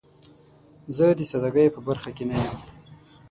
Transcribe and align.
زه 0.95 1.05
د 1.17 1.21
سادګۍ 1.31 1.67
په 1.75 1.79
برخه 1.87 2.09
کې 2.15 2.23
نه 2.29 2.35
یم. 2.43 2.57